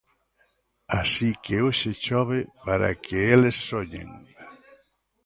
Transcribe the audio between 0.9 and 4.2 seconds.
Así que hoxe chove para que eles soñen.